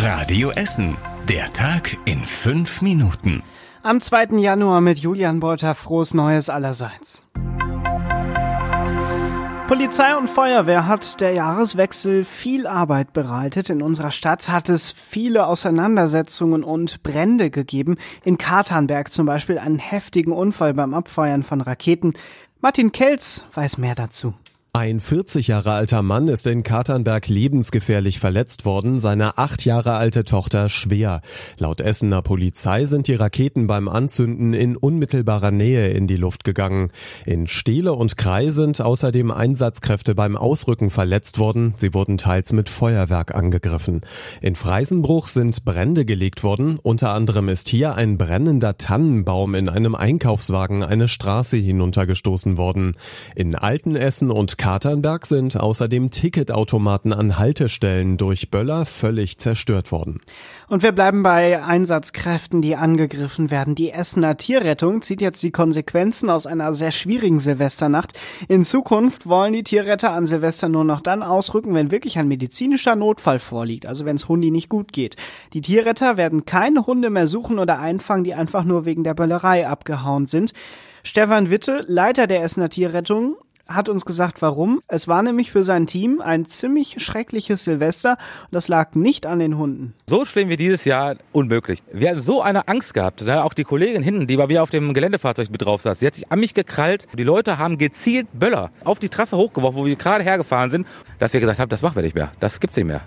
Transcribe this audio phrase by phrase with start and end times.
[0.00, 0.96] Radio Essen.
[1.28, 3.42] Der Tag in fünf Minuten.
[3.82, 4.38] Am 2.
[4.38, 7.26] Januar mit Julian Bolter frohes Neues allerseits.
[9.66, 13.70] Polizei und Feuerwehr hat der Jahreswechsel viel Arbeit bereitet.
[13.70, 17.96] In unserer Stadt hat es viele Auseinandersetzungen und Brände gegeben.
[18.22, 22.12] In Katernberg zum Beispiel einen heftigen Unfall beim Abfeuern von Raketen.
[22.60, 24.32] Martin Kelz weiß mehr dazu.
[24.78, 30.22] Ein 40 Jahre alter Mann ist in Katernberg lebensgefährlich verletzt worden, seine acht Jahre alte
[30.22, 31.20] Tochter schwer.
[31.56, 36.92] Laut Essener Polizei sind die Raketen beim Anzünden in unmittelbarer Nähe in die Luft gegangen.
[37.26, 41.74] In Steele und Krei sind außerdem Einsatzkräfte beim Ausrücken verletzt worden.
[41.76, 44.02] Sie wurden teils mit Feuerwerk angegriffen.
[44.40, 46.78] In Freisenbruch sind Brände gelegt worden.
[46.80, 52.94] Unter anderem ist hier ein brennender Tannenbaum in einem Einkaufswagen eine Straße hinuntergestoßen worden.
[53.34, 54.67] In Altenessen und Katernberg
[55.24, 60.20] sind außerdem Ticketautomaten an Haltestellen durch Böller völlig zerstört worden.
[60.68, 63.74] Und wir bleiben bei Einsatzkräften, die angegriffen werden.
[63.74, 68.12] Die Essener Tierrettung zieht jetzt die Konsequenzen aus einer sehr schwierigen Silvesternacht.
[68.48, 72.94] In Zukunft wollen die Tierretter an Silvester nur noch dann ausrücken, wenn wirklich ein medizinischer
[72.94, 75.16] Notfall vorliegt, also wenn es Hundi nicht gut geht.
[75.54, 79.66] Die Tierretter werden keine Hunde mehr suchen oder einfangen, die einfach nur wegen der Böllerei
[79.66, 80.52] abgehauen sind.
[81.04, 83.36] Stefan Witte, Leiter der Essener Tierrettung,
[83.68, 84.80] hat uns gesagt, warum.
[84.88, 89.38] Es war nämlich für sein Team ein ziemlich schreckliches Silvester und das lag nicht an
[89.38, 89.94] den Hunden.
[90.08, 91.82] So schlimm wie dieses Jahr unmöglich.
[91.92, 93.22] Wir hatten so eine Angst gehabt.
[93.22, 93.44] Ne?
[93.44, 96.14] Auch die Kollegin hinten, die bei mir auf dem Geländefahrzeug mit drauf saß, sie hat
[96.14, 97.06] sich an mich gekrallt.
[97.16, 100.86] Die Leute haben gezielt Böller auf die Trasse hochgeworfen, wo wir gerade hergefahren sind,
[101.18, 102.32] dass wir gesagt haben, das machen wir nicht mehr.
[102.40, 103.02] Das gibt's nicht mehr.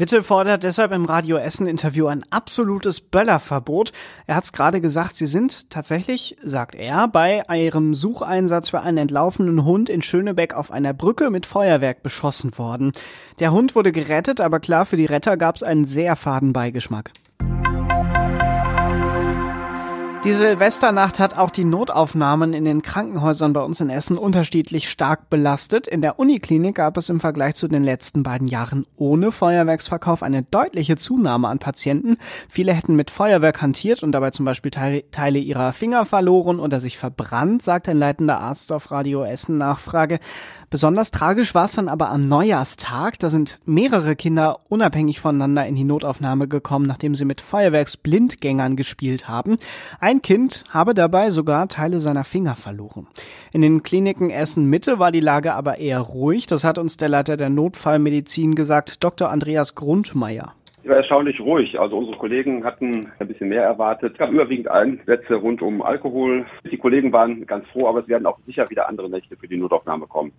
[0.00, 3.92] Witte fordert deshalb im Radio Essen Interview ein absolutes Böllerverbot.
[4.26, 8.96] Er hat es gerade gesagt, sie sind tatsächlich, sagt er, bei ihrem Sucheinsatz für einen
[8.96, 12.92] entlaufenen Hund in Schönebeck auf einer Brücke mit Feuerwerk beschossen worden.
[13.40, 17.10] Der Hund wurde gerettet, aber klar, für die Retter gab es einen sehr faden Beigeschmack.
[20.22, 25.30] Die Silvesternacht hat auch die Notaufnahmen in den Krankenhäusern bei uns in Essen unterschiedlich stark
[25.30, 25.86] belastet.
[25.86, 30.42] In der Uniklinik gab es im Vergleich zu den letzten beiden Jahren ohne Feuerwerksverkauf eine
[30.42, 32.18] deutliche Zunahme an Patienten.
[32.50, 36.98] Viele hätten mit Feuerwerk hantiert und dabei zum Beispiel Teile ihrer Finger verloren oder sich
[36.98, 40.20] verbrannt, sagt ein leitender Arzt auf Radio Essen Nachfrage.
[40.70, 43.18] Besonders tragisch war es dann aber am Neujahrstag.
[43.18, 49.26] Da sind mehrere Kinder unabhängig voneinander in die Notaufnahme gekommen, nachdem sie mit Feuerwerksblindgängern gespielt
[49.26, 49.58] haben.
[49.98, 53.08] Ein Kind habe dabei sogar Teile seiner Finger verloren.
[53.50, 56.46] In den Kliniken Essen Mitte war die Lage aber eher ruhig.
[56.46, 59.28] Das hat uns der Leiter der Notfallmedizin gesagt, Dr.
[59.28, 60.54] Andreas Grundmeier
[60.84, 61.78] erstaunlich ruhig.
[61.78, 64.12] Also unsere Kollegen hatten ein bisschen mehr erwartet.
[64.12, 66.46] Es gab überwiegend Einsätze rund um Alkohol.
[66.70, 69.56] Die Kollegen waren ganz froh, aber es werden auch sicher wieder andere Nächte für die
[69.56, 70.32] Notaufnahme kommen.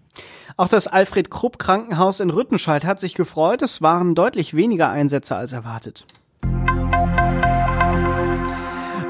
[0.57, 3.61] Auch das Alfred Krupp Krankenhaus in Rüttenscheid hat sich gefreut.
[3.61, 6.05] Es waren deutlich weniger Einsätze als erwartet.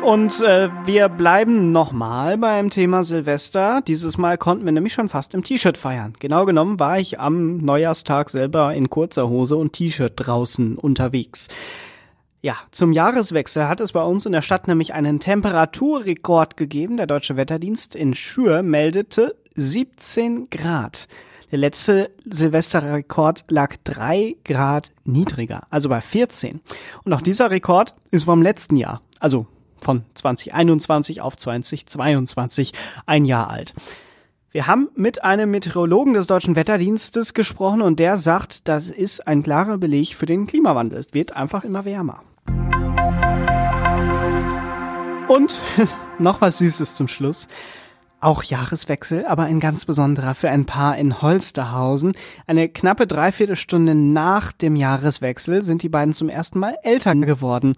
[0.03, 3.81] Und äh, wir bleiben nochmal beim Thema Silvester.
[3.85, 6.13] Dieses Mal konnten wir nämlich schon fast im T-Shirt feiern.
[6.19, 11.49] Genau genommen war ich am Neujahrstag selber in kurzer Hose und T-Shirt draußen unterwegs.
[12.41, 16.97] Ja, zum Jahreswechsel hat es bei uns in der Stadt nämlich einen Temperaturrekord gegeben.
[16.97, 21.07] Der Deutsche Wetterdienst in Schür meldete 17 Grad.
[21.51, 26.59] Der letzte Silvesterrekord lag drei Grad niedriger, also bei 14.
[27.03, 29.45] Und auch dieser Rekord ist vom letzten Jahr, also
[29.81, 32.73] von 2021 auf 2022
[33.05, 33.73] ein Jahr alt.
[34.51, 39.43] Wir haben mit einem Meteorologen des Deutschen Wetterdienstes gesprochen und der sagt, das ist ein
[39.43, 40.99] klarer Beleg für den Klimawandel.
[40.99, 42.21] Es wird einfach immer wärmer.
[45.29, 45.61] Und
[46.19, 47.47] noch was Süßes zum Schluss.
[48.21, 52.13] Auch Jahreswechsel, aber ein ganz besonderer für ein Paar in Holsterhausen.
[52.45, 57.73] Eine knappe Dreiviertelstunde nach dem Jahreswechsel sind die beiden zum ersten Mal Eltern geworden.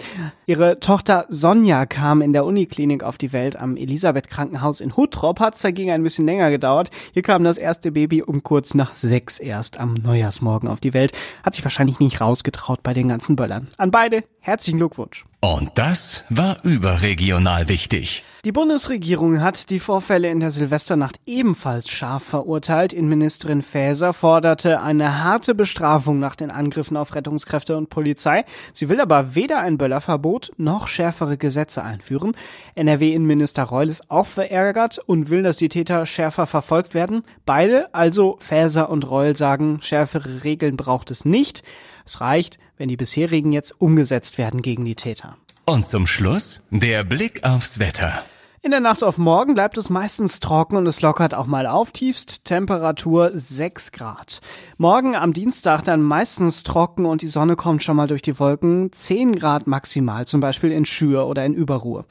[0.45, 5.39] Ihre Tochter Sonja kam in der Uniklinik auf die Welt am Elisabeth Krankenhaus in Huttrop.
[5.39, 6.91] Hat es dagegen ein bisschen länger gedauert.
[7.13, 11.13] Hier kam das erste Baby um kurz nach sechs erst am Neujahrsmorgen auf die Welt.
[11.43, 13.69] Hat sich wahrscheinlich nicht rausgetraut bei den ganzen Böllern.
[13.77, 15.23] An beide herzlichen Glückwunsch.
[15.39, 18.25] Und das war überregional wichtig.
[18.45, 22.91] Die Bundesregierung hat die Vorfälle in der Silvesternacht ebenfalls scharf verurteilt.
[22.91, 28.43] Innenministerin Faeser forderte eine harte Bestrafung nach den Angriffen auf Rettungskräfte und Polizei.
[28.73, 32.35] Sie will aber weder ein Böllerverbot noch schärfere Gesetze einführen.
[32.75, 37.23] NRW-Innenminister Reul ist auch verärgert und will, dass die Täter schärfer verfolgt werden.
[37.45, 41.63] Beide, also Faeser und Reul, sagen, schärfere Regeln braucht es nicht.
[42.05, 45.37] Es reicht, wenn die bisherigen jetzt umgesetzt werden gegen die Täter.
[45.63, 48.25] Und zum Schluss der Blick aufs Wetter.
[48.65, 51.91] In der Nacht auf morgen bleibt es meistens trocken und es lockert auch mal auf.
[51.91, 54.39] Tiefst Temperatur 6 Grad.
[54.77, 58.89] Morgen am Dienstag dann meistens trocken und die Sonne kommt schon mal durch die Wolken.
[58.93, 62.05] 10 Grad maximal, zum Beispiel in Schür oder in Überruhr.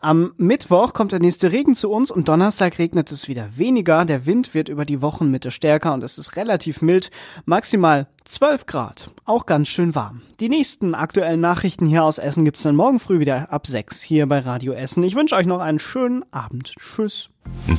[0.00, 4.04] Am Mittwoch kommt der nächste Regen zu uns und Donnerstag regnet es wieder weniger.
[4.04, 7.10] Der Wind wird über die Wochenmitte stärker und es ist relativ mild.
[7.46, 9.10] Maximal 12 Grad.
[9.24, 10.22] Auch ganz schön warm.
[10.38, 14.26] Die nächsten aktuellen Nachrichten hier aus Essen gibt's dann morgen früh wieder ab 6 hier
[14.26, 15.02] bei Radio Essen.
[15.02, 16.74] Ich wünsche euch noch einen schönen Abend.
[16.78, 17.30] Tschüss.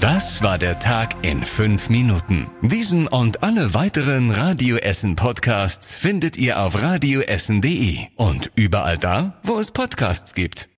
[0.02, 2.48] Das war der Tag in fünf Minuten.
[2.62, 9.60] Diesen und alle weiteren Radio Essen Podcasts findet ihr auf radioessen.de und überall da, wo
[9.60, 10.70] es Podcasts gibt.